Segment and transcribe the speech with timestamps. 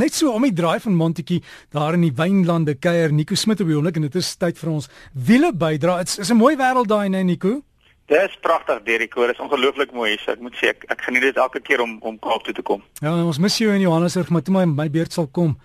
[0.00, 1.42] Net so om die draai van Montetjie
[1.74, 4.70] daar in die wynlande kuier Nico Smit op die oomblik en dit is tyd vir
[4.72, 5.98] ons wiele bydra.
[6.00, 7.60] Dit is 'n mooi wêreld daai nee Nico.
[8.06, 10.18] Dit is pragtig Derrico, dit is ongelooflik mooi hier.
[10.24, 12.62] So ek moet sê ek, ek geniet dit elke keer om om Kaap toe te
[12.62, 12.82] kom.
[13.02, 15.58] Ja, ons mis jou in Johannesburg, maar toe my my beurt sal kom.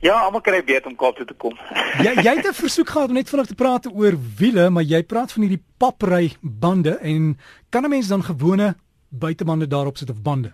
[0.00, 1.52] Ja, almal kry beurt om Kaap toe te kom.
[2.02, 5.02] jy jy het 'n versoek gehad om net vinnig te praat oor wiele, maar jy
[5.02, 7.38] praat van hierdie papry bande en
[7.70, 8.74] kan 'n mens dan gewone
[9.10, 10.52] buitebande daarop sit of bande?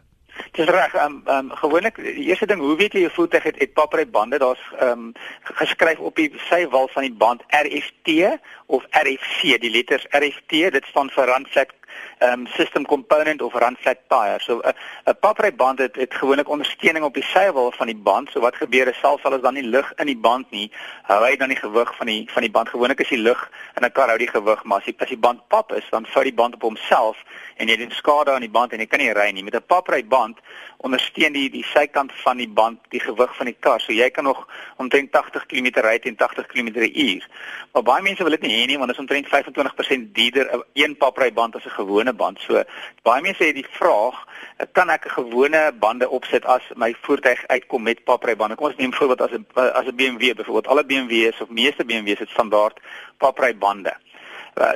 [0.53, 0.95] Dis reg.
[0.95, 4.07] Ehm um, um, gewoonlik die eerste ding, hoe weet jy jou voertuig het het papry
[4.07, 4.39] bande?
[4.39, 10.07] Daar's ehm um, geskryf op die sywal van die band RFT of RFC, die letters
[10.11, 11.73] RFT, dit staan vir run flat
[12.21, 14.41] um, system component of run flat tire.
[14.41, 17.97] So 'n uh, 'n papry band het, het gewoonlik ondersteuning op die sywal van die
[17.97, 18.31] band.
[18.31, 20.71] So wat gebeur is selfs al is dan nie lug in die band nie,
[21.03, 22.69] hou hy dan die gewig van die van die band.
[22.69, 25.19] Gewoonlik is die lug in 'n kar hou die gewig, maar as die, as die
[25.19, 27.17] band pap is, dan vou die band op homself
[27.57, 29.43] en jy het skade aan die band en jy kan nie ry nie.
[29.43, 30.39] Met 'n papry band
[30.79, 33.81] ondersteun die die sykant van die band die gewig van die kar.
[33.81, 34.47] So jy kan nog
[34.77, 37.27] omtrent 80 km ry teen 80 km/h.
[37.73, 40.97] Maar baie mense wil dit nie hê nie want dit is omtrent 25% duurder 'n
[40.97, 42.41] papry band as 'n gewone band.
[42.45, 42.63] So
[43.07, 44.25] baie mense het die vraag,
[44.73, 48.57] kan ek 'n gewone bande opsit as my voertuig uitkom met papry bande?
[48.57, 50.67] Kom ons neem voorbeeld as 'n as 'n BMW byvoorbeeld.
[50.67, 52.81] Alle BMW's of meeste BMW's het standaard
[53.19, 53.91] papry bande.
[53.91, 54.08] Uh,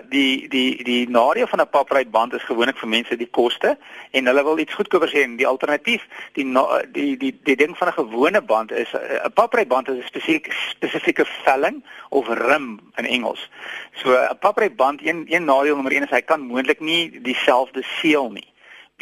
[0.09, 3.79] die die die nadeel van 'n papry band is gewoonlik vir mense die koste
[4.11, 6.47] en hulle wil iets goedkoper hê die alternatief die
[6.93, 10.07] die die die ding van 'n gewone band is uh, 'n papry band is 'n
[10.07, 13.49] spesifieke spesifieke velling of rim in Engels.
[13.93, 17.83] So 'n papry band een een nadeel nommer 1 is hy kan moontlik nie dieselfde
[17.83, 18.52] seël nie.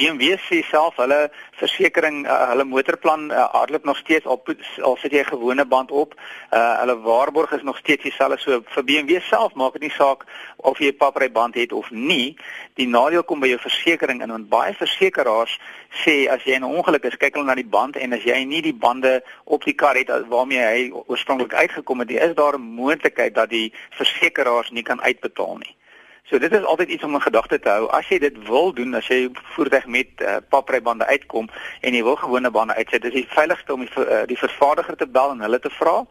[0.01, 1.19] BMW sê self hulle
[1.61, 4.41] versekerings uh, hulle motorplan uh, hardloop nog steeds al
[4.89, 6.15] al sit jy 'n gewone band op.
[6.17, 10.25] Uh, hulle waarborg is nog steeds dieselfde so vir BMW self maak dit nie saak
[10.57, 12.37] of jy 'n papry band het of nie.
[12.75, 15.59] Die nadeel kom by jou versekerings in want baie versekeraars
[16.05, 18.45] sê as jy in 'n ongeluk is, kyk hulle na die band en as jy
[18.45, 22.73] nie die bande op die kar het waarmee hy oorspronklik uitgekom het, is daar 'n
[22.81, 25.77] moontlikheid dat die versekeraars nie kan uitbetaal nie.
[26.31, 27.89] So dit is altyd iets om in gedagte te hou.
[27.91, 29.25] As jy dit wil doen, as jy
[29.57, 31.49] voertuig met uh, paprybande uitkom
[31.81, 35.09] en jy wil gewone bande uitsit, is dit veiligste om die, uh, die vervaardiger te
[35.11, 36.05] bel en hulle te vra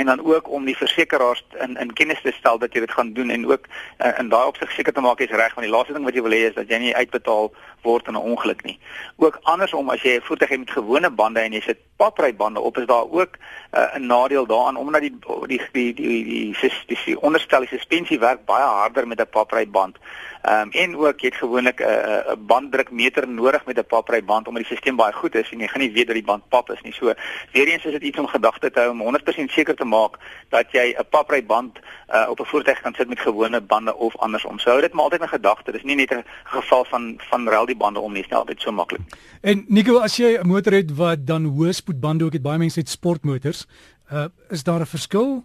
[0.00, 3.12] en dan ook om die versekeraars in in kennis te stel dat jy dit gaan
[3.12, 5.92] doen en ook uh, in daai opsig seker te maak jy's reg want die laaste
[5.92, 7.52] ding wat jy wil hê is dat jy nie uitbetaal
[7.84, 8.78] word in 'n ongeluk nie.
[9.16, 12.78] Ook andersom as jy 'n voertuig het met gewone bande en jy sit paprybande op,
[12.78, 13.36] is daar ook
[13.70, 17.68] 'n uh, nadeel daaraan omdat die die die die die, die, die, die, onderstel die
[17.68, 19.96] suspensie werk baie harder met 'n papry papryband.
[20.42, 24.46] Ehm um, en ook jy het gewoonlik 'n uh, 'n banddrukmeter nodig met 'n papryband
[24.48, 26.70] omdat die stelsel baie goed is en jy gaan nie weet dat die band pap
[26.70, 26.92] is nie.
[26.92, 27.14] So
[27.52, 30.18] weer eens is dit iets om gedagte te hou om 100% seker te maak
[30.48, 31.78] dat jy 'n papryband
[32.14, 34.58] uh, op 'n voertuig kan sit met gewone bande of andersom.
[34.58, 35.72] So hou dit maar altyd in gedagte.
[35.72, 38.60] Dis nie net 'n geval van van ruil die bande om nie, dis nie altyd
[38.60, 39.00] so maklik.
[39.40, 42.80] En Nico, as jy 'n motor het wat dan hoë spoedbande ook het, baie mense
[42.80, 43.66] het sportmotors,
[44.12, 45.44] uh, is daar 'n verskil?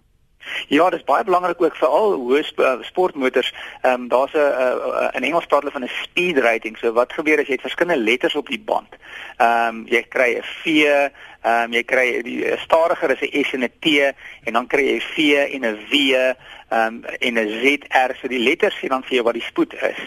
[0.72, 3.50] Ja, dit is baie belangrik ook vir al hoë uh, sportmotors.
[3.82, 6.78] Ehm um, daar's 'n uh, uh, in Engels praat hulle van 'n speed rating.
[6.78, 8.96] So wat gebeur as jy het verskillende letters op die band?
[9.38, 11.12] Ehm um, jy kry 'n V, ehm
[11.64, 13.86] um, jy kry die stadiger is 'n S en 'n T
[14.44, 15.18] en dan kry jy 'n V
[15.54, 16.36] en 'n W ehm
[16.70, 18.16] um, en 'n ZR.
[18.22, 20.00] So die letters sê dan vir jou wat die spoed is.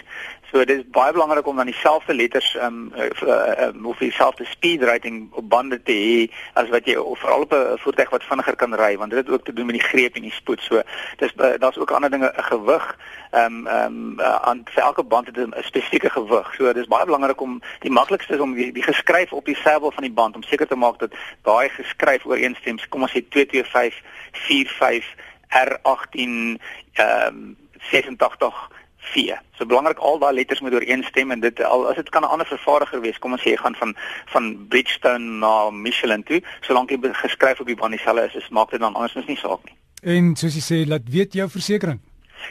[0.55, 4.83] So dit is baie belangrik om dan dieselfde letters um uh, um of dieselfde speed
[4.83, 6.19] rating op bande te hê
[6.53, 9.45] as wat jy veral op 'n voertuig wat vinniger kan ry want dit het ook
[9.45, 10.54] te doen met die greep en die spoed.
[10.61, 10.83] So
[11.17, 12.97] dis uh, daar's ook ander dinge gewig
[13.33, 16.55] um um uh, aan vir elke band het 'n spesifieke gewig.
[16.55, 19.91] So dis baie belangrik om die maklikste is om die, die geskryf op die sybel
[19.91, 21.13] van die band om seker te maak dat
[21.43, 22.79] daai geskryf ooreenstem.
[22.89, 25.05] Kom ons sê 225 45
[25.49, 26.59] R18
[27.01, 28.69] um 86
[29.13, 29.37] V.
[29.59, 32.47] So belangrik al daai letters moet ooreenstem en dit al as dit kan 'n ander
[32.47, 36.99] vervaardiger wees, kom ons sê jy gaan van van Bridgestone na Michelin toe, solank jy
[37.13, 39.77] geskryf op die band dieselfde is, is maak dit dan anders nie saak nie.
[40.05, 42.03] En soos jy sê, laat weet jou versekerings.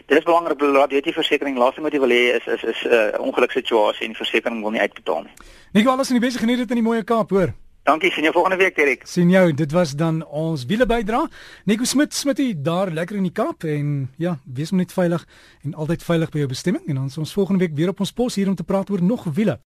[0.09, 2.79] Dit is belangrik dat jy die versekerings laaste moet jy wil hê is is is
[2.83, 5.35] 'n uh, ongeluksituasie en versekerings wil nie uitbetaal nie.
[5.73, 7.53] Nik alles in die beste geniet dit in die mooi Kaap, hoor.
[7.83, 9.01] Dankie, sien jou volgende week, Derek.
[9.07, 11.27] Sien jou, dit was dan ons wiele bydra.
[11.65, 15.25] Nico Smit, Smitty daar lekker in die Kaap en ja, wees net veilig
[15.63, 18.35] en altyd veilig by jou bestemming en dan ons volgende week weer op ons pos
[18.35, 19.59] hier om te praat oor nog wiele.